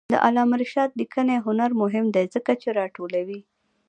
د 0.13 0.15
علامه 0.25 0.55
رشاد 0.61 0.89
لیکنی 0.99 1.37
هنر 1.45 1.71
مهم 1.81 2.05
دی 2.15 2.25
ځکه 2.35 2.51
چې 2.61 2.69
راټولوي. 2.79 3.39